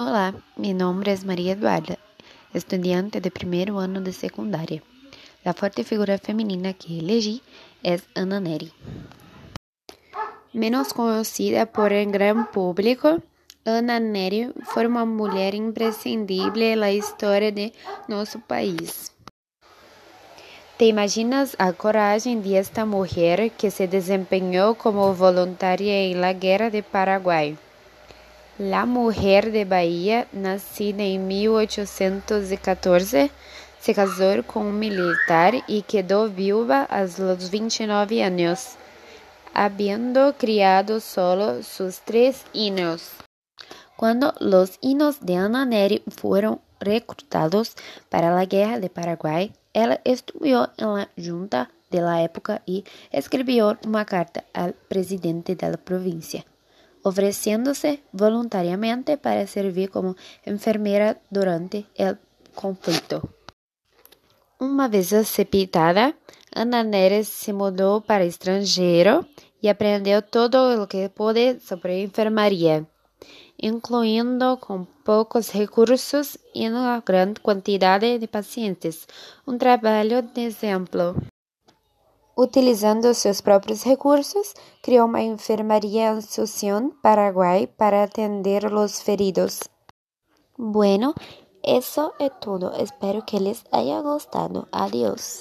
[0.00, 1.98] Olá, meu nome é Maria Eduarda,
[2.54, 4.80] estudante de primeiro ano de secundária.
[5.44, 7.42] A forte figura feminina que elegi
[7.82, 8.72] é Ana Neri.
[10.54, 13.20] Menos conhecida por el gran público,
[13.64, 17.72] Ana Neri foi uma mulher imprescindível na história de
[18.06, 19.10] nosso país.
[20.78, 26.70] ¿Te imaginas a coragem de esta mulher que se desempenhou como voluntária en la Guerra
[26.70, 27.58] de Paraguai?
[28.60, 33.30] La mujer de Bahia, nacida em 1814,
[33.78, 38.76] se casou com um militar e quedou viúva aos 29 anos,
[39.54, 43.12] havendo criado solo seus três hinos.
[43.96, 47.76] Quando os hinos de Ana Neri foram recrutados
[48.10, 54.04] para a Guerra de Paraguai, ela estudou na junta de la época e escreveu uma
[54.04, 56.42] carta ao presidente da província
[57.08, 62.16] oferecendo-se voluntariamente para servir como enfermeira durante o
[62.54, 63.16] conflito.
[64.60, 66.14] Uma vez sepultada,
[66.54, 69.24] Ana Neres se mudou para o estrangeiro
[69.62, 72.86] e aprendeu todo o que pôde sobre enfermaria,
[73.60, 79.06] incluindo com poucos recursos e uma grande quantidade de pacientes,
[79.46, 81.14] um trabalho de exemplo.
[82.40, 89.68] Utilizando seus propios recursos, creó una enfermería en Asunción, Paraguay, para atender los feridos.
[90.56, 91.14] Bueno,
[91.64, 92.74] eso es todo.
[92.74, 94.68] Espero que les haya gustado.
[94.70, 95.36] Adiós.